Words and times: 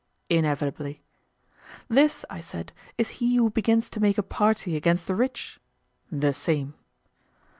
Inevitably. 0.31 1.03
This, 1.87 2.25
I 2.27 2.39
said, 2.39 2.73
is 2.97 3.07
he 3.21 3.35
who 3.35 3.51
begins 3.51 3.87
to 3.91 3.99
make 3.99 4.17
a 4.17 4.23
party 4.23 4.75
against 4.75 5.05
the 5.05 5.13
rich? 5.13 5.59
The 6.11 6.33
same. 6.33 6.73